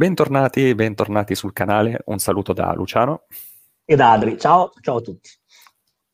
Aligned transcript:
Bentornati, 0.00 0.74
bentornati 0.74 1.34
sul 1.34 1.52
canale. 1.52 2.00
Un 2.06 2.18
saluto 2.20 2.54
da 2.54 2.72
Luciano. 2.72 3.24
E 3.84 3.96
da 3.96 4.12
Adri. 4.12 4.38
Ciao, 4.38 4.72
ciao 4.80 4.96
a 4.96 5.00
tutti. 5.02 5.28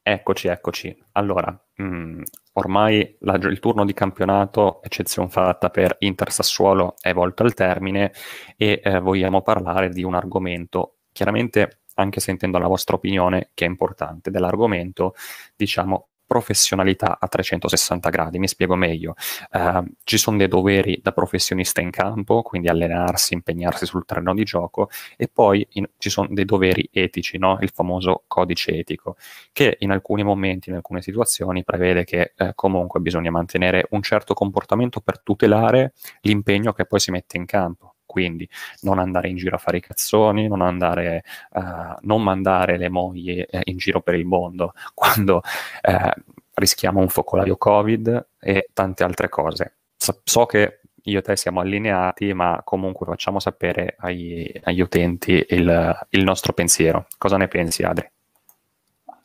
Eccoci, 0.02 0.48
eccoci. 0.48 1.04
Allora, 1.12 1.56
mh, 1.76 1.84
mm, 1.84 2.22
ormai 2.54 3.16
la, 3.20 3.34
il 3.34 3.60
turno 3.60 3.84
di 3.84 3.92
campionato, 3.92 4.82
eccezione 4.82 5.28
fatta 5.28 5.70
per 5.70 5.94
Inter 6.00 6.32
Sassuolo, 6.32 6.96
è 7.00 7.14
volto 7.14 7.44
al 7.44 7.54
termine 7.54 8.12
e 8.56 8.80
eh, 8.82 8.98
vogliamo 8.98 9.42
parlare 9.42 9.90
di 9.90 10.02
un 10.02 10.16
argomento, 10.16 10.96
chiaramente 11.12 11.82
anche 11.94 12.18
sentendo 12.18 12.58
la 12.58 12.66
vostra 12.66 12.96
opinione, 12.96 13.50
che 13.54 13.66
è 13.66 13.68
importante, 13.68 14.32
dell'argomento, 14.32 15.14
diciamo, 15.54 16.08
professionalità 16.26 17.18
a 17.20 17.28
360 17.28 18.10
gradi. 18.10 18.38
Mi 18.38 18.48
spiego 18.48 18.74
meglio. 18.74 19.14
Uh, 19.50 19.84
ci 20.04 20.18
sono 20.18 20.36
dei 20.36 20.48
doveri 20.48 21.00
da 21.02 21.12
professionista 21.12 21.80
in 21.80 21.90
campo, 21.90 22.42
quindi 22.42 22.68
allenarsi, 22.68 23.34
impegnarsi 23.34 23.86
sul 23.86 24.04
terreno 24.04 24.34
di 24.34 24.44
gioco, 24.44 24.88
e 25.16 25.28
poi 25.32 25.66
in, 25.72 25.88
ci 25.98 26.10
sono 26.10 26.28
dei 26.30 26.44
doveri 26.44 26.88
etici, 26.92 27.38
no? 27.38 27.58
il 27.60 27.70
famoso 27.72 28.24
codice 28.26 28.72
etico, 28.72 29.16
che 29.52 29.76
in 29.80 29.90
alcuni 29.90 30.22
momenti, 30.22 30.70
in 30.70 30.76
alcune 30.76 31.02
situazioni, 31.02 31.64
prevede 31.64 32.04
che 32.04 32.32
eh, 32.36 32.52
comunque 32.54 33.00
bisogna 33.00 33.30
mantenere 33.30 33.86
un 33.90 34.02
certo 34.02 34.34
comportamento 34.34 35.00
per 35.00 35.20
tutelare 35.20 35.92
l'impegno 36.22 36.72
che 36.72 36.86
poi 36.86 37.00
si 37.00 37.10
mette 37.10 37.36
in 37.36 37.46
campo 37.46 37.95
quindi 38.06 38.48
non 38.80 38.98
andare 38.98 39.28
in 39.28 39.36
giro 39.36 39.56
a 39.56 39.58
fare 39.58 39.78
i 39.78 39.80
cazzoni, 39.82 40.48
non, 40.48 40.62
andare, 40.62 41.24
uh, 41.52 41.94
non 42.00 42.22
mandare 42.22 42.78
le 42.78 42.88
mogli 42.88 43.38
eh, 43.38 43.60
in 43.64 43.76
giro 43.76 44.00
per 44.00 44.14
il 44.14 44.24
mondo 44.24 44.72
quando 44.94 45.42
eh, 45.82 46.14
rischiamo 46.54 47.00
un 47.00 47.08
focolaio 47.08 47.56
Covid 47.56 48.28
e 48.40 48.68
tante 48.72 49.04
altre 49.04 49.28
cose. 49.28 49.74
So, 49.96 50.20
so, 50.24 50.46
che 50.46 50.80
io 51.02 51.18
e 51.18 51.22
te 51.22 51.36
siamo 51.36 51.60
allineati, 51.60 52.32
ma 52.32 52.60
comunque 52.64 53.06
facciamo 53.06 53.38
sapere 53.38 53.96
agli, 53.98 54.50
agli 54.62 54.80
utenti 54.80 55.44
il, 55.50 56.06
il 56.10 56.24
nostro 56.24 56.52
pensiero. 56.52 57.06
Cosa 57.18 57.36
ne 57.36 57.48
pensi, 57.48 57.82
Adri? 57.82 58.08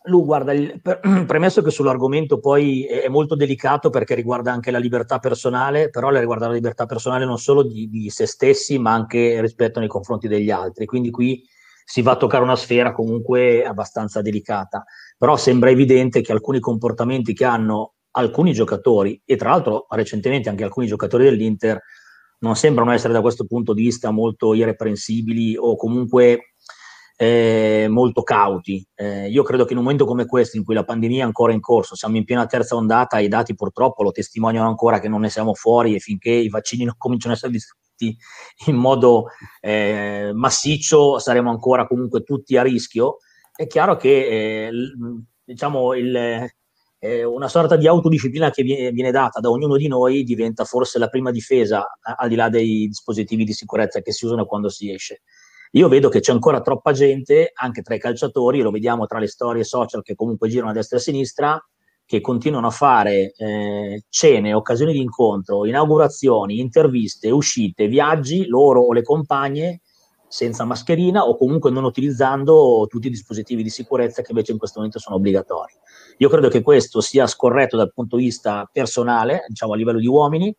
Lu, 0.05 0.25
guarda, 0.25 0.51
il, 0.53 0.81
per, 0.81 0.99
premesso 1.27 1.61
che 1.61 1.69
sull'argomento 1.69 2.39
poi 2.39 2.85
è, 2.85 3.07
molto 3.07 3.35
delicato 3.35 3.89
perché 3.89 4.15
riguarda 4.15 4.51
anche 4.51 4.71
la 4.71 4.79
libertà 4.79 5.19
personale, 5.19 5.89
però 5.89 6.09
le 6.09 6.19
riguarda 6.19 6.47
la 6.47 6.53
libertà 6.53 6.85
personale 6.85 7.25
non 7.25 7.37
solo 7.37 7.63
di, 7.63 7.87
di, 7.89 8.09
se 8.09 8.25
stessi, 8.25 8.79
ma 8.79 8.93
anche 8.93 9.39
rispetto 9.41 9.79
nei 9.79 9.87
confronti 9.87 10.27
degli 10.27 10.49
altri. 10.49 10.85
Quindi 10.85 11.11
qui 11.11 11.43
si 11.85 12.01
va 12.01 12.13
a 12.13 12.17
toccare 12.17 12.43
una 12.43 12.55
sfera 12.55 12.91
comunque 12.93 13.63
abbastanza 13.63 14.21
delicata. 14.21 14.83
Però 15.17 15.37
sembra 15.37 15.69
evidente 15.69 16.21
che 16.21 16.31
alcuni 16.31 16.59
comportamenti 16.59 17.33
che 17.33 17.45
hanno 17.45 17.93
alcuni 18.11 18.53
giocatori, 18.53 19.21
e 19.23 19.35
tra 19.35 19.49
l'altro 19.51 19.85
recentemente 19.89 20.49
anche 20.49 20.63
alcuni 20.63 20.87
giocatori 20.87 21.25
dell'Inter, 21.25 21.79
non 22.39 22.55
sembrano 22.55 22.91
essere 22.91 23.13
da 23.13 23.21
questo 23.21 23.45
punto 23.45 23.73
di 23.73 23.83
vista 23.83 24.09
molto 24.09 24.53
irreprensibili 24.53 25.55
o 25.55 25.75
comunque 25.75 26.50
eh, 27.21 27.85
molto 27.87 28.23
cauti. 28.23 28.83
Eh, 28.95 29.29
io 29.29 29.43
credo 29.43 29.63
che 29.65 29.73
in 29.73 29.77
un 29.77 29.83
momento 29.83 30.05
come 30.05 30.25
questo, 30.25 30.57
in 30.57 30.63
cui 30.63 30.73
la 30.73 30.83
pandemia 30.83 31.21
è 31.21 31.25
ancora 31.25 31.53
in 31.53 31.59
corso, 31.59 31.95
siamo 31.95 32.17
in 32.17 32.23
piena 32.23 32.47
terza 32.47 32.75
ondata, 32.75 33.19
i 33.19 33.27
dati 33.27 33.53
purtroppo 33.53 34.01
lo 34.01 34.09
testimoniano 34.09 34.67
ancora 34.67 34.99
che 34.99 35.07
non 35.07 35.21
ne 35.21 35.29
siamo 35.29 35.53
fuori 35.53 35.93
e 35.93 35.99
finché 35.99 36.31
i 36.31 36.49
vaccini 36.49 36.83
non 36.83 36.95
cominciano 36.97 37.33
a 37.33 37.35
essere 37.35 37.51
distribuiti 37.51 38.17
in 38.65 38.75
modo 38.75 39.25
eh, 39.59 40.31
massiccio, 40.33 41.19
saremo 41.19 41.51
ancora 41.51 41.85
comunque 41.85 42.23
tutti 42.23 42.57
a 42.57 42.63
rischio. 42.63 43.17
È 43.55 43.67
chiaro 43.67 43.97
che 43.97 44.65
eh, 44.65 44.71
diciamo 45.43 45.93
il, 45.93 46.49
eh, 46.97 47.23
una 47.23 47.47
sorta 47.49 47.75
di 47.75 47.87
autodisciplina 47.87 48.49
che 48.49 48.63
viene, 48.63 49.11
data 49.11 49.39
da 49.39 49.51
ognuno 49.51 49.77
di 49.77 49.87
noi 49.87 50.23
diventa 50.23 50.65
forse 50.65 50.97
la 50.97 51.07
prima 51.07 51.29
difesa, 51.29 51.85
al 52.01 52.29
di 52.29 52.35
là 52.35 52.49
dei 52.49 52.87
dispositivi 52.87 53.43
di 53.43 53.53
sicurezza 53.53 54.01
che 54.01 54.11
si 54.11 54.25
usano 54.25 54.47
quando 54.47 54.69
si 54.69 54.91
esce. 54.91 55.21
Io 55.71 55.87
vedo 55.87 56.09
che 56.09 56.19
c'è 56.19 56.33
ancora 56.33 56.59
troppa 56.59 56.91
gente, 56.91 57.51
anche 57.53 57.81
tra 57.81 57.95
i 57.95 57.99
calciatori, 57.99 58.59
lo 58.59 58.71
vediamo 58.71 59.05
tra 59.05 59.19
le 59.19 59.27
storie 59.27 59.63
social 59.63 60.01
che 60.01 60.15
comunque 60.15 60.49
girano 60.49 60.71
a 60.71 60.73
destra 60.73 60.97
e 60.97 60.99
a 60.99 61.03
sinistra, 61.03 61.65
che 62.05 62.19
continuano 62.19 62.67
a 62.67 62.71
fare 62.71 63.33
eh, 63.37 64.03
cene, 64.09 64.53
occasioni 64.53 64.91
di 64.91 64.99
incontro, 64.99 65.65
inaugurazioni, 65.65 66.59
interviste, 66.59 67.31
uscite, 67.31 67.87
viaggi, 67.87 68.47
loro 68.47 68.81
o 68.81 68.91
le 68.91 69.01
compagne, 69.01 69.79
senza 70.27 70.65
mascherina 70.65 71.23
o 71.23 71.37
comunque 71.37 71.71
non 71.71 71.85
utilizzando 71.85 72.85
tutti 72.89 73.07
i 73.07 73.09
dispositivi 73.09 73.63
di 73.63 73.69
sicurezza 73.69 74.21
che 74.21 74.31
invece 74.31 74.51
in 74.51 74.57
questo 74.57 74.79
momento 74.79 74.99
sono 74.99 75.15
obbligatori. 75.15 75.71
Io 76.17 76.27
credo 76.27 76.49
che 76.49 76.61
questo 76.61 76.99
sia 76.99 77.27
scorretto 77.27 77.77
dal 77.77 77.93
punto 77.93 78.17
di 78.17 78.23
vista 78.23 78.69
personale, 78.69 79.45
diciamo 79.47 79.71
a 79.71 79.77
livello 79.77 79.99
di 79.99 80.07
uomini, 80.07 80.53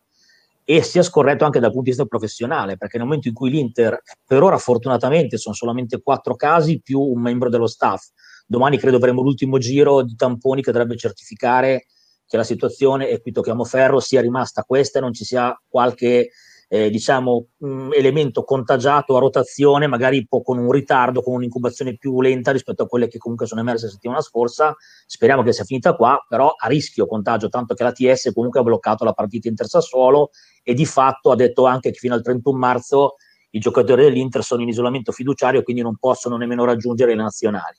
e 0.65 0.81
sia 0.81 1.03
scorretto 1.03 1.45
anche 1.45 1.59
dal 1.59 1.69
punto 1.69 1.85
di 1.85 1.89
vista 1.89 2.05
professionale, 2.05 2.77
perché 2.77 2.97
nel 2.97 3.05
momento 3.05 3.27
in 3.27 3.33
cui 3.33 3.49
l'Inter, 3.49 4.01
per 4.25 4.41
ora 4.43 4.57
fortunatamente 4.57 5.37
sono 5.37 5.53
solamente 5.53 6.01
quattro 6.01 6.35
casi 6.35 6.81
più 6.81 6.99
un 6.99 7.21
membro 7.21 7.49
dello 7.49 7.67
staff, 7.67 8.07
domani 8.45 8.77
credo 8.77 8.97
avremo 8.97 9.21
l'ultimo 9.21 9.57
giro 9.57 10.03
di 10.03 10.15
tamponi 10.15 10.61
che 10.61 10.71
dovrebbe 10.71 10.97
certificare 10.97 11.85
che 12.25 12.37
la 12.37 12.43
situazione, 12.43 13.09
e 13.09 13.21
qui 13.21 13.31
tocchiamo 13.31 13.63
ferro, 13.63 13.99
sia 13.99 14.21
rimasta 14.21 14.63
questa 14.63 14.99
e 14.99 15.01
non 15.01 15.13
ci 15.13 15.25
sia 15.25 15.53
qualche 15.67 16.29
eh, 16.73 16.89
diciamo, 16.89 17.49
un 17.59 17.91
elemento 17.93 18.43
contagiato 18.43 19.15
a 19.15 19.19
rotazione, 19.19 19.85
magari 19.85 20.25
po- 20.25 20.41
con 20.41 20.57
un 20.57 20.71
ritardo, 20.71 21.21
con 21.21 21.35
un'incubazione 21.35 21.97
più 21.97 22.19
lenta 22.19 22.51
rispetto 22.51 22.81
a 22.81 22.87
quelle 22.87 23.07
che 23.07 23.19
comunque 23.19 23.45
sono 23.45 23.61
emerse 23.61 23.85
la 23.85 23.91
settimana 23.91 24.21
scorsa. 24.21 24.75
Speriamo 25.05 25.43
che 25.43 25.53
sia 25.53 25.65
finita 25.65 25.93
qua, 25.95 26.25
però 26.27 26.51
a 26.57 26.67
rischio 26.67 27.05
contagio, 27.05 27.47
tanto 27.47 27.75
che 27.75 27.83
la 27.83 27.91
TS 27.91 28.31
comunque 28.33 28.59
ha 28.59 28.63
bloccato 28.63 29.03
la 29.03 29.13
partita 29.13 29.47
Inter 29.49 29.67
Sassuolo 29.67 30.31
e 30.63 30.73
di 30.73 30.87
fatto 30.87 31.29
ha 31.29 31.35
detto 31.35 31.65
anche 31.65 31.91
che 31.91 31.99
fino 31.99 32.15
al 32.15 32.23
31 32.23 32.57
marzo 32.57 33.17
i 33.51 33.59
giocatori 33.59 34.01
dell'Inter 34.01 34.41
sono 34.43 34.63
in 34.63 34.69
isolamento 34.69 35.11
fiduciario 35.11 35.61
quindi 35.61 35.83
non 35.83 35.97
possono 35.99 36.37
nemmeno 36.37 36.65
raggiungere 36.65 37.13
le 37.13 37.21
nazionali. 37.21 37.77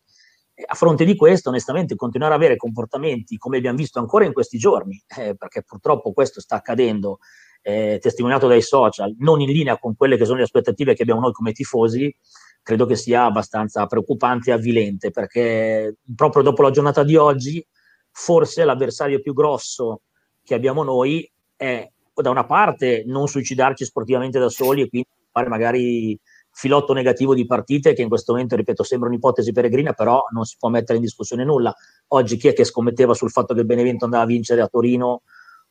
A 0.68 0.74
fronte 0.76 1.04
di 1.04 1.16
questo, 1.16 1.48
onestamente, 1.48 1.96
continuare 1.96 2.34
ad 2.34 2.40
avere 2.40 2.56
comportamenti 2.56 3.38
come 3.38 3.56
abbiamo 3.56 3.76
visto 3.76 3.98
ancora 3.98 4.24
in 4.24 4.32
questi 4.32 4.56
giorni, 4.56 5.02
eh, 5.18 5.34
perché 5.34 5.64
purtroppo 5.64 6.12
questo 6.12 6.40
sta 6.40 6.54
accadendo 6.54 7.18
eh, 7.66 7.98
testimoniato 7.98 8.46
dai 8.46 8.60
social, 8.60 9.14
non 9.20 9.40
in 9.40 9.50
linea 9.50 9.78
con 9.78 9.96
quelle 9.96 10.18
che 10.18 10.26
sono 10.26 10.36
le 10.36 10.44
aspettative 10.44 10.94
che 10.94 11.02
abbiamo 11.02 11.20
noi 11.22 11.32
come 11.32 11.52
tifosi, 11.52 12.14
credo 12.62 12.84
che 12.84 12.94
sia 12.94 13.24
abbastanza 13.24 13.86
preoccupante 13.86 14.50
e 14.50 14.52
avvilente, 14.52 15.10
perché 15.10 15.96
proprio 16.14 16.42
dopo 16.42 16.60
la 16.62 16.70
giornata 16.70 17.02
di 17.02 17.16
oggi, 17.16 17.66
forse 18.10 18.64
l'avversario 18.64 19.20
più 19.20 19.32
grosso 19.32 20.02
che 20.42 20.54
abbiamo 20.54 20.82
noi 20.82 21.30
è 21.56 21.90
da 22.14 22.30
una 22.30 22.44
parte 22.44 23.02
non 23.06 23.26
suicidarci 23.26 23.84
sportivamente 23.86 24.38
da 24.38 24.50
soli 24.50 24.82
e 24.82 24.88
quindi 24.88 25.08
fare 25.32 25.48
magari 25.48 26.18
filotto 26.50 26.92
negativo 26.92 27.34
di 27.34 27.46
partite 27.46 27.94
che 27.94 28.02
in 28.02 28.08
questo 28.08 28.32
momento, 28.32 28.56
ripeto, 28.56 28.82
sembra 28.82 29.08
un'ipotesi 29.08 29.52
peregrina, 29.52 29.94
però 29.94 30.22
non 30.32 30.44
si 30.44 30.56
può 30.58 30.68
mettere 30.68 30.98
in 30.98 31.02
discussione 31.02 31.44
nulla. 31.44 31.74
Oggi 32.08 32.36
chi 32.36 32.48
è 32.48 32.52
che 32.52 32.64
scommetteva 32.64 33.14
sul 33.14 33.30
fatto 33.30 33.54
che 33.54 33.64
Benevento 33.64 34.04
andava 34.04 34.24
a 34.24 34.26
vincere 34.26 34.60
a 34.60 34.68
Torino 34.68 35.22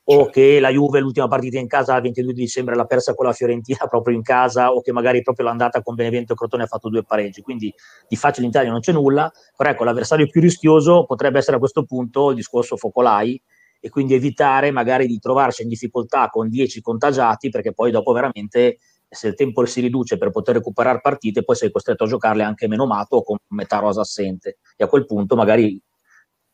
o 0.05 0.29
che 0.29 0.59
la 0.59 0.69
Juve 0.69 0.99
l'ultima 0.99 1.27
partita 1.27 1.57
in 1.57 1.67
casa 1.67 1.95
il 1.95 2.01
22 2.01 2.33
dicembre 2.33 2.75
l'ha 2.75 2.85
persa 2.85 3.13
con 3.13 3.25
la 3.25 3.31
Fiorentina 3.31 3.87
proprio 3.87 4.15
in 4.15 4.21
casa 4.21 4.71
o 4.71 4.81
che 4.81 4.91
magari 4.91 5.21
proprio 5.21 5.45
l'andata 5.45 5.81
con 5.81 5.95
Benevento 5.95 6.33
e 6.33 6.35
Crotone 6.35 6.63
ha 6.63 6.67
fatto 6.67 6.89
due 6.89 7.03
pareggi. 7.03 7.41
Quindi 7.41 7.73
di 8.07 8.15
facile 8.15 8.45
in 8.45 8.51
Italia 8.51 8.71
non 8.71 8.81
c'è 8.81 8.91
nulla 8.91 9.31
però 9.55 9.69
ecco 9.69 9.83
l'avversario 9.83 10.27
più 10.27 10.41
rischioso 10.41 11.05
potrebbe 11.05 11.37
essere 11.37 11.55
a 11.55 11.59
questo 11.59 11.85
punto 11.85 12.31
il 12.31 12.35
discorso 12.35 12.75
Focolai 12.75 13.41
e 13.79 13.89
quindi 13.89 14.13
evitare 14.13 14.71
magari 14.71 15.07
di 15.07 15.19
trovarsi 15.19 15.61
in 15.61 15.67
difficoltà 15.67 16.29
con 16.29 16.49
10 16.49 16.81
contagiati 16.81 17.49
perché 17.49 17.73
poi 17.73 17.91
dopo 17.91 18.11
veramente 18.13 18.77
se 19.09 19.27
il 19.27 19.35
tempo 19.35 19.63
si 19.65 19.79
riduce 19.81 20.17
per 20.17 20.31
poter 20.31 20.55
recuperare 20.55 20.99
partite 21.01 21.43
poi 21.43 21.55
sei 21.55 21.71
costretto 21.71 22.05
a 22.05 22.07
giocarle 22.07 22.43
anche 22.43 22.67
meno 22.67 22.85
mato 22.85 23.17
o 23.17 23.23
con 23.23 23.37
metà 23.49 23.79
rosa 23.79 24.01
assente. 24.01 24.57
E 24.75 24.83
a 24.83 24.87
quel 24.87 25.05
punto 25.05 25.35
magari 25.35 25.79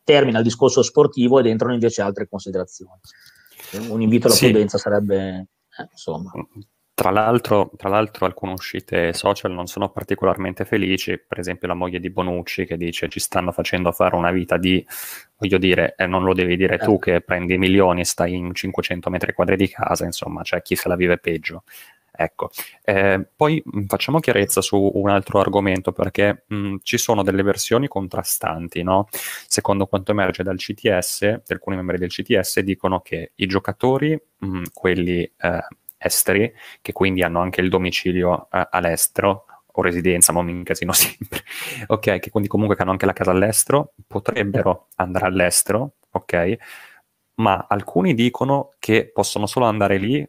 termina 0.04 0.38
il 0.38 0.44
discorso 0.44 0.82
sportivo 0.82 1.38
ed 1.38 1.46
entrano 1.46 1.72
invece 1.72 2.02
altre 2.02 2.28
considerazioni 2.28 3.00
un 3.88 4.00
invito 4.02 4.26
alla 4.26 4.36
sì. 4.36 4.50
prudenza 4.50 4.78
sarebbe, 4.78 5.48
eh, 5.78 5.88
insomma. 5.90 6.32
Tra 7.00 7.10
l'altro, 7.10 7.70
tra 7.78 7.88
l'altro, 7.88 8.26
alcune 8.26 8.52
uscite 8.52 9.14
social 9.14 9.52
non 9.52 9.66
sono 9.66 9.88
particolarmente 9.88 10.66
felici, 10.66 11.18
per 11.18 11.38
esempio 11.38 11.66
la 11.66 11.72
moglie 11.72 11.98
di 11.98 12.10
Bonucci 12.10 12.66
che 12.66 12.76
dice 12.76 13.08
ci 13.08 13.20
stanno 13.20 13.52
facendo 13.52 13.90
fare 13.90 14.16
una 14.16 14.30
vita 14.30 14.58
di, 14.58 14.86
voglio 15.38 15.56
dire, 15.56 15.94
eh, 15.96 16.06
non 16.06 16.24
lo 16.24 16.34
devi 16.34 16.56
dire 16.58 16.74
eh. 16.74 16.78
tu 16.78 16.98
che 16.98 17.22
prendi 17.22 17.56
milioni 17.56 18.00
e 18.00 18.04
stai 18.04 18.34
in 18.34 18.54
500 18.54 19.08
metri 19.08 19.32
quadri 19.32 19.56
di 19.56 19.68
casa, 19.68 20.04
insomma, 20.04 20.42
c'è 20.42 20.60
chi 20.60 20.76
se 20.76 20.88
la 20.88 20.96
vive 20.96 21.16
peggio. 21.16 21.62
Ecco, 22.12 22.50
eh, 22.82 23.26
poi 23.34 23.62
facciamo 23.86 24.20
chiarezza 24.20 24.60
su 24.60 24.90
un 24.94 25.08
altro 25.08 25.40
argomento 25.40 25.92
perché 25.92 26.44
mh, 26.46 26.76
ci 26.82 26.98
sono 26.98 27.22
delle 27.22 27.42
versioni 27.42 27.88
contrastanti, 27.88 28.82
no? 28.82 29.08
Secondo 29.10 29.86
quanto 29.86 30.12
emerge 30.12 30.42
dal 30.42 30.56
CTS, 30.56 31.42
alcuni 31.48 31.76
membri 31.76 31.98
del 31.98 32.08
CTS 32.10 32.60
dicono 32.60 33.00
che 33.00 33.32
i 33.36 33.46
giocatori, 33.46 34.20
mh, 34.38 34.62
quelli 34.72 35.22
eh, 35.22 35.66
esteri, 35.98 36.52
che 36.80 36.92
quindi 36.92 37.22
hanno 37.22 37.40
anche 37.40 37.60
il 37.60 37.68
domicilio 37.68 38.48
eh, 38.50 38.66
all'estero, 38.70 39.46
o 39.72 39.82
residenza, 39.82 40.32
ma 40.32 40.42
mi 40.42 40.52
incasino 40.52 40.92
sempre, 40.92 41.42
ok, 41.86 42.18
che 42.18 42.30
quindi 42.30 42.48
comunque 42.48 42.76
hanno 42.78 42.90
anche 42.90 43.06
la 43.06 43.12
casa 43.12 43.30
all'estero, 43.30 43.92
potrebbero 44.06 44.88
andare 44.96 45.26
all'estero, 45.26 45.94
ok, 46.10 46.56
ma 47.36 47.66
alcuni 47.68 48.14
dicono 48.14 48.70
che 48.78 49.10
possono 49.12 49.46
solo 49.46 49.66
andare 49.66 49.96
lì 49.98 50.26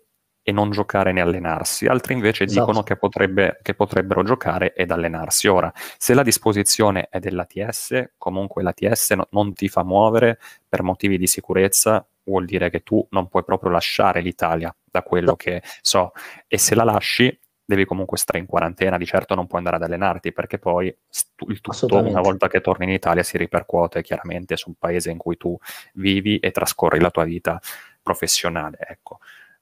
e 0.52 0.54
non 0.54 0.70
giocare 0.70 1.14
né 1.14 1.22
allenarsi, 1.22 1.88
altri 1.88 2.14
invece 2.14 2.44
esatto. 2.44 2.60
dicono 2.60 2.84
che, 2.84 2.98
potrebbe, 2.98 3.60
che, 3.62 3.74
potrebbero 3.74 4.22
giocare 4.24 4.74
ed 4.74 4.92
allenarsi. 4.92 5.48
Ora, 5.48 5.72
se 5.98 6.14
la 6.14 6.24
disposizione 6.24 7.08
è 7.10 7.20
dell'ATS, 7.20 8.12
comunque 8.18 8.62
l'ATS 8.62 9.12
no, 9.12 9.28
non 9.32 9.54
ti 9.54 9.70
fa 9.70 9.84
muovere 9.84 10.40
per 10.68 10.84
motivi 10.84 11.18
di 11.18 11.26
sicurezza, 11.26 12.06
vuol 12.24 12.46
dire 12.46 12.70
che 12.70 12.84
tu 12.84 13.06
non 13.12 13.28
puoi 13.28 13.44
proprio 13.44 13.72
lasciare 13.72 14.22
l'Italia, 14.22 14.76
da 14.84 15.02
quello 15.02 15.36
che 15.36 15.64
so, 15.82 16.12
e 16.48 16.58
se 16.58 16.76
la 16.76 16.84
lasci 16.84 17.36
devi 17.64 17.86
comunque 17.86 18.18
stare 18.18 18.40
in 18.40 18.46
quarantena, 18.46 18.98
di 18.98 19.06
certo 19.06 19.34
non 19.34 19.48
puoi 19.48 19.60
andare 19.60 19.78
ad 19.78 19.84
allenarti 19.84 20.34
perché 20.34 20.60
poi 20.60 20.88
il 20.88 21.62
tutto 21.62 21.98
una 21.98 22.20
volta 22.20 22.50
che 22.50 22.60
torni 22.60 22.84
in 22.84 22.92
Italia 22.92 23.24
si 23.24 23.38
ripercuote 23.38 24.02
chiaramente 24.02 24.58
sul 24.58 24.76
paese 24.78 25.10
in 25.10 25.18
cui 25.18 25.38
tu 25.38 25.58
vivi 25.94 26.38
e 26.40 26.52
trascorri 26.52 27.00
la 27.00 27.10
tua 27.10 27.24
vita 27.24 27.62
professionale. 28.02 28.78
Ecco. 28.82 29.20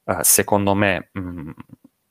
Uh, 0.09 0.23
secondo 0.23 0.73
me 0.73 1.09
mh, 1.11 1.19
mm, 1.19 1.51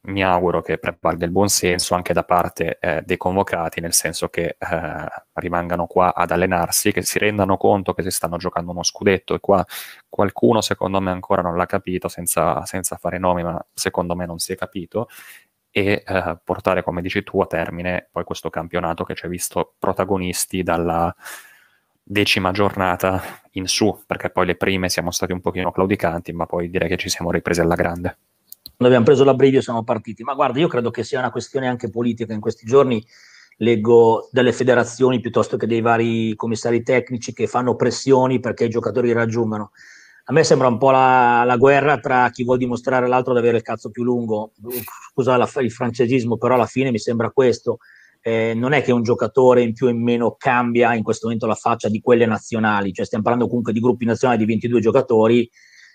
mi 0.09 0.23
auguro 0.23 0.63
che 0.63 0.79
prevalga 0.79 1.25
il 1.25 1.33
buon 1.33 1.49
senso 1.49 1.95
anche 1.97 2.13
da 2.13 2.23
parte 2.23 2.79
eh, 2.81 3.03
dei 3.05 3.17
convocati, 3.17 3.81
nel 3.81 3.93
senso 3.93 4.29
che 4.29 4.57
eh, 4.59 5.07
rimangano 5.35 5.87
qua 5.87 6.15
ad 6.15 6.31
allenarsi, 6.31 6.93
che 6.93 7.03
si 7.03 7.19
rendano 7.19 7.57
conto 7.57 7.95
che 7.95 8.03
si 8.03 8.11
stanno 8.11 8.37
giocando 8.37 8.71
uno 8.71 8.85
scudetto 8.85 9.35
e 9.35 9.41
qua 9.41 9.65
qualcuno 10.09 10.61
secondo 10.61 11.01
me 11.01 11.11
ancora 11.11 11.43
non 11.43 11.57
l'ha 11.57 11.67
capito 11.67 12.09
senza, 12.09 12.65
senza 12.67 12.97
fare 12.97 13.19
nomi, 13.19 13.43
ma 13.43 13.61
secondo 13.75 14.15
me 14.15 14.27
non 14.27 14.39
si 14.39 14.53
è 14.53 14.57
capito 14.57 15.09
e 15.71 16.03
eh, 16.07 16.39
portare, 16.43 16.83
come 16.83 17.03
dici 17.03 17.23
tu, 17.25 17.41
a 17.41 17.47
termine 17.47 18.09
poi 18.11 18.25
questo 18.25 18.49
campionato 18.51 19.05
che 19.05 19.15
ci 19.15 19.27
ha 19.27 19.29
visto 19.29 19.75
protagonisti 19.79 20.63
dalla 20.63 21.15
decima 22.11 22.53
giornata 22.53 23.23
in 23.53 23.67
su, 23.67 24.03
perché 24.07 24.31
poi 24.31 24.47
le 24.47 24.57
prime 24.57 24.89
siamo 24.89 25.11
stati 25.11 25.33
un 25.33 25.41
pochino 25.41 25.71
claudicanti, 25.71 26.33
ma 26.33 26.47
poi 26.47 26.71
direi 26.71 26.89
che 26.89 26.97
ci 26.97 27.09
siamo 27.11 27.31
ripresi 27.31 27.61
alla 27.61 27.75
grande. 27.75 28.17
Quando 28.63 28.87
abbiamo 28.87 29.05
preso 29.05 29.25
l'abbrivio 29.25 29.61
siamo 29.61 29.85
partiti, 29.85 30.23
ma 30.23 30.35
guarda, 30.35 30.59
io 30.59 30.69
credo 30.69 30.91
che 30.91 31.05
sia 31.05 31.19
una 31.19 31.31
questione 31.31 31.69
anche 31.69 31.91
politica 31.91 32.33
in 32.33 32.41
questi 32.41 32.65
giorni 32.65 33.05
leggo 33.59 34.29
delle 34.31 34.53
federazioni 34.53 35.21
piuttosto 35.21 35.57
che 35.57 35.67
dei 35.67 35.81
vari 35.81 36.35
commissari 36.37 36.83
tecnici 36.83 37.33
che 37.33 37.49
fanno 37.49 37.75
pressioni 37.75 38.39
perché 38.39 38.65
i 38.67 38.71
giocatori 38.71 39.11
raggiungano 39.11 39.73
a 40.31 40.33
me 40.33 40.45
sembra 40.45 40.69
un 40.69 40.77
po' 40.77 40.91
la, 40.91 41.43
la, 41.45 41.57
guerra 41.57 41.99
tra 41.99 42.29
chi 42.31 42.45
vuol 42.45 42.59
dimostrare 42.59 43.07
all'altro 43.07 43.33
di 43.33 43.39
avere 43.39 43.57
il 43.57 43.63
cazzo 43.63 43.91
più 43.91 44.05
lungo. 44.05 44.53
Scusa 45.11 45.37
il 45.37 45.73
francesismo, 45.73 46.37
però 46.37 46.55
alla 46.55 46.67
fine 46.67 46.91
mi 46.91 46.99
sembra 46.99 47.31
questo. 47.31 47.79
Eh, 48.21 48.53
non 48.55 48.73
è 48.73 48.83
che 48.83 48.93
un 48.93 49.03
giocatore 49.03 49.63
in 49.63 49.73
più 49.73 49.87
o 49.87 49.91
in 49.91 50.03
meno 50.03 50.35
cambia 50.37 50.95
in 50.95 51.03
questo 51.03 51.27
momento 51.27 51.47
la 51.47 51.55
faccia 51.55 51.89
di 51.89 52.01
quelle 52.01 52.27
nazionali, 52.27 52.93
cioè 52.93 53.07
stiamo 53.07 53.25
parlando 53.25 53.49
comunque 53.49 53.73
di 53.73 53.81
gruppi 53.81 54.05
nazionali 54.05 54.39
di 54.39 54.47
22 54.47 54.81
giocatori. 54.81 55.49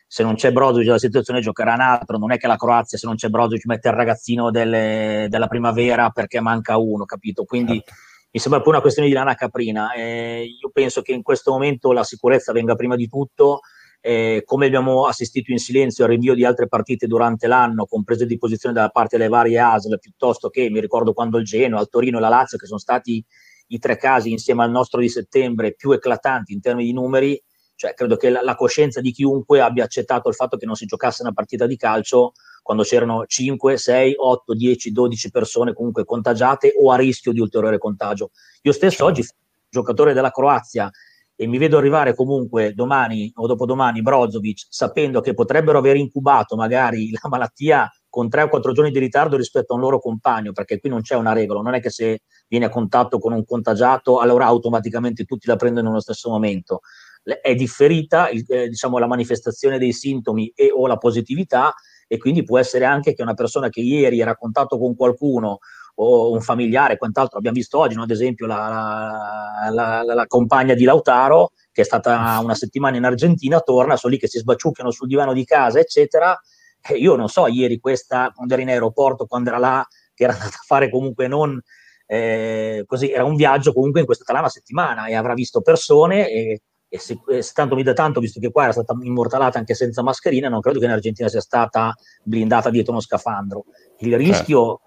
Se 0.08 0.24
non 0.24 0.36
c'è 0.36 0.52
Brozovic 0.52 0.88
la 0.88 1.00
situazione 1.00 1.42
giocherà 1.42 1.74
un 1.74 1.82
altro, 1.82 2.18
non 2.18 2.32
è 2.32 2.38
che 2.38 2.48
la 2.48 2.56
Croazia 2.56 2.98
se 2.98 3.08
non 3.08 3.16
c'è 3.16 3.30
Brozovic 3.30 3.66
mette 3.66 3.90
il 3.90 3.96
ragazzino 3.96 4.52
delle, 4.52 5.28
della 5.30 5.48
primavera 5.48 6.10
perché 6.12 6.40
manca 6.40 6.78
uno, 6.78 7.06
capito? 7.06 7.46
Quindi 7.46 7.76
certo. 7.78 7.94
mi 8.32 8.40
sembra 8.40 8.62
poi 8.62 8.74
una 8.74 8.82
questione 8.82 9.08
di 9.08 9.14
lana 9.14 9.34
caprina. 9.34 9.92
Eh, 9.94 10.46
io 10.62 10.70
penso 10.72 11.02
che 11.02 11.14
in 11.14 11.24
questo 11.24 11.52
momento 11.52 11.92
la 11.92 12.04
sicurezza 12.04 12.52
venga 12.52 12.76
prima 12.76 12.96
di 12.96 13.08
tutto 13.08 13.62
eh, 14.06 14.44
come 14.46 14.66
abbiamo 14.66 15.06
assistito 15.06 15.54
in 15.54 15.60
silenzio 15.60 16.04
al 16.04 16.10
rinvio 16.10 16.34
di 16.34 16.44
altre 16.44 16.68
partite 16.68 17.08
durante 17.08 17.48
l'anno, 17.48 17.86
con 17.86 18.04
prese 18.04 18.26
di 18.26 18.38
posizione 18.38 18.76
da 18.76 18.90
parte 18.90 19.16
delle 19.16 19.30
varie 19.30 19.58
ASL, 19.58 19.98
piuttosto 19.98 20.50
che 20.50 20.70
mi 20.70 20.82
ricordo 20.82 21.14
quando 21.14 21.38
il 21.38 21.46
Genoa, 21.46 21.80
il 21.80 21.88
Torino 21.88 22.18
e 22.18 22.20
la 22.20 22.28
Lazio, 22.28 22.58
che 22.58 22.66
sono 22.66 22.80
stati 22.80 23.24
i 23.68 23.80
tre 23.80 23.96
casi 23.96 24.30
insieme 24.30 24.62
al 24.62 24.72
nostro 24.72 25.00
di 25.00 25.08
settembre 25.08 25.74
più 25.74 25.94
eclatanti 25.94 26.52
in 26.52 26.60
termini 26.60 26.88
di 26.90 26.94
numeri, 26.94 27.42
cioè 27.76 27.94
credo 27.94 28.18
che 28.18 28.30
la, 28.30 28.42
la 28.42 28.56
coscienza 28.56 29.00
di 29.00 29.14
chiunque 29.14 29.62
abbia 29.62 29.86
accettato 29.86 30.28
il 30.28 30.36
fatto 30.36 30.58
che 30.58 30.66
non 30.66 30.76
si 30.76 30.86
giocasse 30.86 31.22
una 31.22 31.32
partita 31.32 31.66
di 31.66 31.78
calcio 31.78 32.34
quando 32.62 32.84
c'erano 32.84 33.26
5, 33.26 33.78
6, 33.78 34.16
8, 34.18 34.54
10, 34.54 34.92
12 34.92 35.32
persone 35.32 35.74
comunque 35.74 36.04
contagiate 36.04 36.74
o 36.78 36.92
a 36.92 36.98
rischio 36.98 37.32
di 37.32 37.40
ulteriore 37.40 37.78
contagio. 37.78 38.32
Io 38.64 38.74
stesso 38.74 39.06
oggi, 39.06 39.26
giocatore 39.70 40.12
della 40.12 40.30
Croazia, 40.30 40.92
e 41.36 41.48
mi 41.48 41.58
vedo 41.58 41.78
arrivare 41.78 42.14
comunque 42.14 42.74
domani 42.74 43.32
o 43.36 43.48
dopodomani 43.48 44.02
Brozovic 44.02 44.68
sapendo 44.70 45.20
che 45.22 45.34
potrebbero 45.34 45.80
aver 45.80 45.96
incubato 45.96 46.56
magari 46.56 47.10
la 47.22 47.30
malattia 47.30 47.90
con 48.14 48.30
tre 48.30 48.44
o 48.44 48.48
quattro 48.48 48.74
giorni 48.74 48.92
di 48.92 49.00
ritardo 49.00 49.38
rispetto 49.38 49.74
a 49.74 49.76
un 49.76 49.82
loro 49.82 50.00
compagno, 50.00 50.52
perché 50.52 50.80
qui 50.80 50.88
non 50.88 51.02
c'è 51.02 51.16
una 51.16 51.34
regola, 51.34 51.62
non 51.62 51.74
è 51.74 51.82
che 51.82 51.90
se 51.90 52.22
viene 52.48 52.66
a 52.66 52.70
contatto 52.70 53.18
con 53.18 53.34
un 53.34 53.44
contagiato 53.44 54.20
allora 54.20 54.46
automaticamente 54.46 55.24
tutti 55.24 55.48
la 55.48 55.56
prendono 55.56 55.88
nello 55.88 56.00
stesso 56.00 56.30
momento. 56.30 56.82
È 57.24 57.56
differita 57.56 58.28
eh, 58.28 58.68
diciamo, 58.68 59.00
la 59.00 59.08
manifestazione 59.08 59.80
dei 59.80 59.94
sintomi 59.94 60.52
e 60.54 60.70
o 60.72 60.86
la 60.86 60.98
positività 60.98 61.74
e 62.08 62.20
quindi 62.20 62.44
può 62.44 62.60
essere 62.60 62.86
anche 62.86 63.16
che 63.16 63.24
una 63.24 63.34
persona 63.34 63.70
che 63.70 63.80
ieri 63.80 64.20
era 64.20 64.32
a 64.32 64.36
contatto 64.36 64.78
con 64.78 64.96
qualcuno 64.96 65.58
o 65.96 66.32
un 66.32 66.42
familiare, 66.42 66.98
quant'altro. 66.98 67.38
Abbiamo 67.38 67.58
visto 67.58 67.80
oggi, 67.80 67.96
no? 67.96 68.04
ad 68.04 68.12
esempio, 68.12 68.46
la, 68.46 69.70
la, 69.72 70.04
la, 70.04 70.14
la, 70.14 70.28
compagna 70.28 70.74
di 70.74 70.84
Lautaro, 70.84 71.52
che 71.72 71.82
è 71.82 71.86
stata 71.86 72.40
una 72.42 72.56
settimana 72.56 72.98
in 72.98 73.04
Argentina, 73.04 73.60
torna, 73.60 73.96
sono 73.96 74.14
lì 74.14 74.20
che 74.20 74.28
si 74.28 74.40
sbaciucchiano 74.40 74.92
sul 74.92 75.08
divano 75.08 75.34
di 75.34 75.46
casa, 75.46 75.80
eccetera. 75.80 76.40
E 76.86 76.96
io 76.96 77.16
non 77.16 77.30
so, 77.30 77.48
ieri 77.48 77.80
questa, 77.80 78.32
quando 78.34 78.54
era 78.54 78.64
in 78.64 78.70
aeroporto, 78.70 79.26
quando 79.26 79.50
era 79.50 79.58
là, 79.58 79.86
che 80.14 80.24
era 80.24 80.34
andata 80.34 80.56
a 80.56 80.64
fare 80.66 80.90
comunque 80.90 81.28
non... 81.28 81.60
Eh, 82.06 82.84
così 82.86 83.10
era 83.10 83.24
un 83.24 83.36
viaggio 83.36 83.72
comunque 83.72 84.02
in 84.02 84.06
questa 84.06 84.38
una 84.38 84.50
settimana 84.50 85.06
e 85.06 85.16
avrà 85.16 85.34
visto 85.34 85.62
persone 85.62 86.30
e, 86.30 86.62
e 86.90 87.00
se, 87.00 87.18
se, 87.40 87.52
tanto 87.54 87.76
mi 87.76 87.82
dà 87.82 87.94
tanto, 87.94 88.20
visto 88.20 88.40
che 88.40 88.52
qua 88.52 88.64
era 88.64 88.72
stata 88.74 88.94
immortalata 89.02 89.58
anche 89.58 89.74
senza 89.74 90.04
mascherina, 90.04 90.50
non 90.50 90.60
credo 90.60 90.80
che 90.80 90.86
in 90.86 90.92
Argentina 90.92 91.30
sia 91.30 91.42
stata 91.42 91.92
blindata 92.22 92.70
dietro 92.70 92.92
uno 92.92 93.02
scafandro. 93.02 93.64
Il 94.00 94.16
rischio 94.18 94.82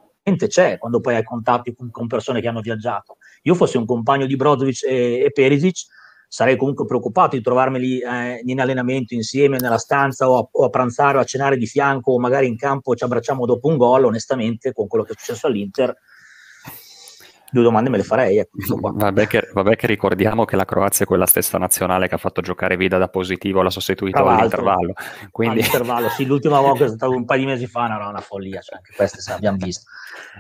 c'è 0.49 0.79
quando 0.79 1.01
poi 1.01 1.15
hai 1.15 1.23
contatti 1.23 1.73
con, 1.73 1.91
con, 1.91 2.07
persone 2.09 2.41
che 2.41 2.49
hanno 2.49 2.61
viaggiato. 2.61 3.19
Io 3.43 3.55
fossi 3.55 3.77
un 3.77 3.87
compagno 3.87 4.27
di 4.27 4.35
Brozovic 4.35 4.83
e, 4.83 5.21
e 5.25 5.31
Perisic, 5.33 5.87
sarei 6.29 6.57
comunque 6.57 6.85
preoccupato 6.85 7.37
di 7.37 7.43
trovarmeli 7.43 8.01
eh, 8.01 8.41
in 8.45 8.61
allenamento 8.61 9.15
insieme 9.15 9.59
nella 9.61 9.79
stanza 9.79 10.29
o 10.29 10.39
a, 10.39 10.49
o 10.51 10.65
a, 10.65 10.69
pranzare 10.69 11.19
o 11.19 11.21
a 11.21 11.25
cenare 11.25 11.57
di 11.57 11.67
fianco 11.67 12.13
o 12.13 12.19
magari 12.19 12.49
in 12.49 12.57
campo 12.57 12.97
ci 12.97 13.05
abbracciamo 13.05 13.47
dopo 13.47 13.69
un 13.69 13.77
gol, 13.77 14.05
onestamente 14.05 14.73
con 14.73 14.89
quello 14.89 15.05
che 15.05 15.13
è 15.13 15.17
successo 15.17 15.47
all'Inter 15.47 15.97
due 17.51 17.63
domande 17.63 17.91
me 17.91 17.97
le 17.99 18.03
farei. 18.03 18.39
Ecco, 18.39 18.57
vabbè, 18.93 19.27
che, 19.27 19.49
vabbè, 19.53 19.77
che, 19.77 19.87
ricordiamo 19.87 20.45
che 20.45 20.57
la 20.57 20.65
Croazia 20.65 21.05
è 21.05 21.09
quella 21.09 21.27
stessa 21.27 21.59
nazionale 21.59 22.09
che 22.09 22.15
ha 22.15 22.19
fatto 22.19 22.41
giocare 22.41 22.77
Vida 22.77 22.99
da 22.99 23.09
positivo, 23.09 23.63
l'ha 23.63 23.71
sostituito 23.71 24.25
all'intervallo. 24.25 24.95
Quindi... 25.31 25.61
All'intervallo, 25.61 26.09
sì, 26.11 26.25
l'ultima 26.27 26.61
volta 26.61 26.85
è 26.85 26.89
stata 26.89 27.09
un 27.09 27.25
paio 27.25 27.41
di 27.41 27.47
mesi 27.47 27.67
fa, 27.67 27.87
era 27.87 28.09
una 28.09 28.21
follia, 28.21 28.61
cioè, 28.61 28.77
anche 28.77 28.93
queste 28.95 29.21
se 29.21 29.31
l'abbiamo 29.31 29.59
viste. 29.59 29.85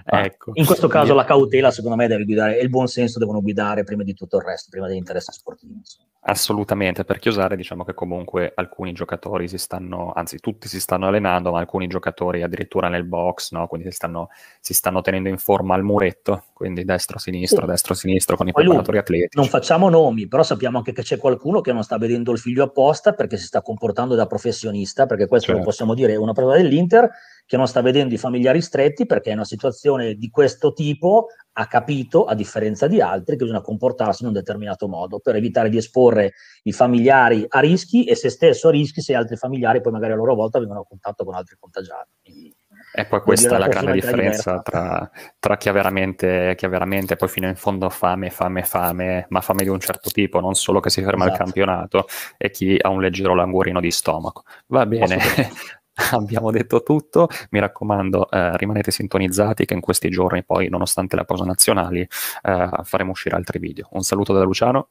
Ecco. 0.04 0.52
In 0.54 0.64
questo 0.64 0.88
caso 0.88 1.14
la 1.14 1.24
cautela 1.24 1.70
secondo 1.70 1.96
me 1.96 2.06
deve 2.06 2.24
guidare 2.24 2.58
e 2.58 2.62
il 2.62 2.70
buon 2.70 2.86
senso 2.86 3.18
devono 3.18 3.42
guidare 3.42 3.84
prima 3.84 4.02
di 4.02 4.14
tutto 4.14 4.38
il 4.38 4.42
resto, 4.42 4.68
prima 4.70 4.86
degli 4.86 4.96
interessi 4.96 5.32
sportivi. 5.32 5.74
Insomma. 5.74 6.08
Assolutamente, 6.28 7.04
per 7.04 7.20
chiusare 7.20 7.54
diciamo 7.54 7.84
che 7.84 7.94
comunque 7.94 8.50
alcuni 8.56 8.92
giocatori 8.92 9.46
si 9.46 9.58
stanno, 9.58 10.12
anzi 10.12 10.38
tutti 10.38 10.66
si 10.66 10.80
stanno 10.80 11.06
allenando, 11.06 11.52
ma 11.52 11.60
alcuni 11.60 11.86
giocatori 11.86 12.42
addirittura 12.42 12.88
nel 12.88 13.04
box, 13.04 13.52
no? 13.52 13.68
quindi 13.68 13.88
si 13.90 13.94
stanno, 13.94 14.30
si 14.58 14.74
stanno, 14.74 15.02
tenendo 15.02 15.28
in 15.28 15.38
forma 15.38 15.76
al 15.76 15.84
muretto, 15.84 16.46
quindi 16.52 16.84
destro-sinistro, 16.84 17.60
sì. 17.60 17.66
destro-sinistro 17.66 18.36
con 18.36 18.48
i 18.48 18.52
Poi 18.52 18.64
preparatori 18.64 18.98
atletici. 18.98 19.38
Non 19.38 19.46
facciamo 19.46 19.88
nomi, 19.88 20.26
però 20.26 20.42
sappiamo 20.42 20.78
anche 20.78 20.92
che 20.92 21.02
c'è 21.02 21.16
qualcuno 21.16 21.60
che 21.60 21.72
non 21.72 21.84
sta 21.84 21.96
vedendo 21.96 22.32
il 22.32 22.38
figlio 22.38 22.64
apposta 22.64 23.12
perché 23.12 23.36
si 23.36 23.46
sta 23.46 23.62
comportando 23.62 24.16
da 24.16 24.26
professionista, 24.26 25.06
perché 25.06 25.28
questo 25.28 25.52
certo. 25.52 25.60
lo 25.60 25.66
possiamo 25.68 25.94
dire, 25.94 26.14
è 26.14 26.16
una 26.16 26.32
prova 26.32 26.56
dell'Inter 26.56 27.08
che 27.46 27.56
non 27.56 27.68
sta 27.68 27.80
vedendo 27.80 28.12
i 28.12 28.18
familiari 28.18 28.60
stretti 28.60 29.06
perché 29.06 29.30
è 29.30 29.34
una 29.34 29.44
situazione 29.44 30.14
di 30.14 30.28
questo 30.30 30.72
tipo 30.72 31.28
ha 31.58 31.66
capito, 31.68 32.24
a 32.24 32.34
differenza 32.34 32.86
di 32.86 33.00
altri, 33.00 33.36
che 33.36 33.44
bisogna 33.44 33.62
comportarsi 33.62 34.22
in 34.22 34.28
un 34.28 34.34
determinato 34.34 34.88
modo 34.88 35.20
per 35.20 35.36
evitare 35.36 35.70
di 35.70 35.78
esporre 35.78 36.34
i 36.64 36.72
familiari 36.72 37.46
a 37.48 37.60
rischi 37.60 38.04
e 38.04 38.14
se 38.14 38.28
stesso 38.28 38.68
a 38.68 38.72
rischi 38.72 39.00
se 39.00 39.14
altri 39.14 39.36
familiari 39.36 39.80
poi 39.80 39.92
magari 39.92 40.12
a 40.12 40.16
loro 40.16 40.34
volta 40.34 40.58
vengono 40.58 40.80
a 40.80 40.84
contatto 40.84 41.24
con 41.24 41.34
altri 41.34 41.56
contagiati. 41.58 42.10
Quindi, 42.22 42.54
e 42.92 43.06
poi 43.06 43.20
questa 43.20 43.56
è 43.56 43.58
la 43.58 43.68
grande 43.68 43.92
differenza 43.92 44.60
tra, 44.60 45.10
tra, 45.38 45.56
chi, 45.56 45.70
ha 45.70 45.72
veramente, 45.72 46.54
chi 46.56 46.66
ha 46.66 46.68
veramente 46.68 47.16
poi 47.16 47.28
fino 47.28 47.48
in 47.48 47.56
fondo 47.56 47.88
fame, 47.88 48.28
fame, 48.28 48.62
fame, 48.62 49.26
ma 49.30 49.40
fame 49.40 49.62
di 49.62 49.70
un 49.70 49.80
certo 49.80 50.10
tipo, 50.10 50.40
non 50.40 50.54
solo 50.54 50.80
che 50.80 50.90
si 50.90 51.02
ferma 51.02 51.24
esatto. 51.24 51.38
il 51.38 51.44
campionato, 51.44 52.06
e 52.36 52.50
chi 52.50 52.76
ha 52.78 52.90
un 52.90 53.00
leggero 53.00 53.34
languorino 53.34 53.80
di 53.80 53.90
stomaco. 53.90 54.42
Va 54.66 54.84
bene, 54.84 55.18
abbiamo 56.12 56.50
detto 56.50 56.82
tutto. 56.82 57.28
Mi 57.50 57.58
raccomando, 57.58 58.30
eh, 58.30 58.56
rimanete 58.56 58.90
sintonizzati 58.90 59.64
che 59.64 59.74
in 59.74 59.80
questi 59.80 60.08
giorni 60.10 60.44
poi, 60.44 60.68
nonostante 60.68 61.16
la 61.16 61.24
pausa 61.24 61.44
nazionali, 61.44 62.00
eh, 62.00 62.70
faremo 62.82 63.10
uscire 63.10 63.36
altri 63.36 63.58
video. 63.58 63.88
Un 63.92 64.02
saluto 64.02 64.32
da 64.32 64.42
Luciano. 64.42 64.88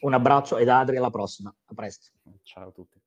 Un 0.00 0.14
abbraccio 0.14 0.56
e 0.56 0.64
da 0.64 0.80
Adri 0.80 0.96
alla 0.96 1.10
prossima. 1.10 1.54
A 1.66 1.74
presto. 1.74 2.08
Ciao 2.42 2.68
a 2.68 2.72
tutti. 2.72 2.99